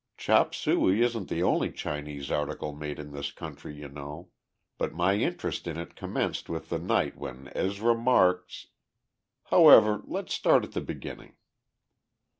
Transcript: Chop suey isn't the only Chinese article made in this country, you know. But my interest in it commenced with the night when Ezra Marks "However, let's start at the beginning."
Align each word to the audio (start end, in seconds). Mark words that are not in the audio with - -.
Chop 0.17 0.55
suey 0.55 1.03
isn't 1.03 1.29
the 1.29 1.43
only 1.43 1.71
Chinese 1.71 2.31
article 2.31 2.73
made 2.73 2.97
in 2.97 3.11
this 3.11 3.31
country, 3.31 3.75
you 3.75 3.87
know. 3.87 4.31
But 4.79 4.95
my 4.95 5.13
interest 5.13 5.67
in 5.67 5.77
it 5.77 5.95
commenced 5.95 6.49
with 6.49 6.69
the 6.69 6.79
night 6.79 7.15
when 7.19 7.51
Ezra 7.53 7.93
Marks 7.93 8.69
"However, 9.51 10.01
let's 10.05 10.33
start 10.33 10.63
at 10.63 10.71
the 10.71 10.81
beginning." 10.81 11.35